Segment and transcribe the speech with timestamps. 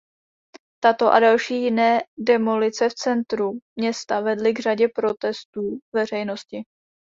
[0.83, 6.63] Tato a další jiné demolice v centru města vedly k řadě protestů veřejnosti.